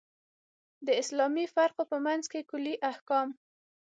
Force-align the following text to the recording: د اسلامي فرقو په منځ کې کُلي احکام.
د 0.85 0.87
اسلامي 1.01 1.45
فرقو 1.55 1.83
په 1.91 1.97
منځ 2.05 2.23
کې 2.31 2.47
کُلي 2.49 2.75
احکام. 2.91 3.27